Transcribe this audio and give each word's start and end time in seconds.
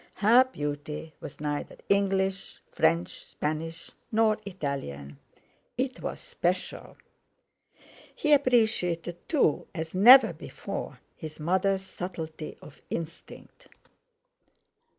Her 0.15 0.45
beauty 0.45 1.13
was 1.19 1.39
neither 1.39 1.75
English, 1.87 2.57
French, 2.71 3.23
Spanish, 3.23 3.91
nor 4.11 4.39
Italian—it 4.47 6.01
was 6.01 6.19
special! 6.19 6.97
He 8.15 8.33
appreciated, 8.33 9.29
too, 9.29 9.67
as 9.75 9.93
never 9.93 10.33
before, 10.33 10.97
his 11.15 11.39
mother's 11.39 11.83
subtlety 11.83 12.57
of 12.63 12.81
instinct. 12.89 13.67